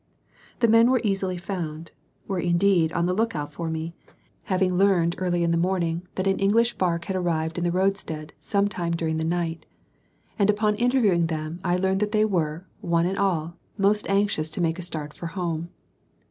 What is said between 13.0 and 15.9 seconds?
and all, most anxious to make a start for home.